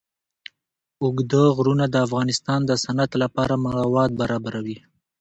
[1.03, 4.77] اوږده غرونه د افغانستان د صنعت لپاره مواد برابروي.